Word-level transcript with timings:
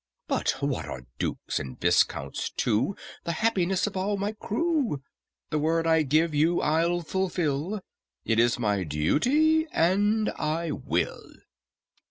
"But 0.27 0.55
what 0.61 0.87
are 0.87 1.05
dukes 1.19 1.59
and 1.59 1.79
viscounts 1.79 2.49
to 2.49 2.95
The 3.23 3.33
happiness 3.33 3.85
of 3.85 3.95
all 3.95 4.17
my 4.17 4.31
crew? 4.31 5.03
The 5.51 5.59
word 5.59 5.85
I 5.85 6.01
gave 6.01 6.33
you 6.33 6.59
I'll 6.59 7.01
fulfil; 7.01 7.81
It 8.25 8.39
is 8.39 8.57
my 8.57 8.83
duty, 8.83 9.67
and 9.71 10.31
I 10.39 10.71
will. 10.71 11.27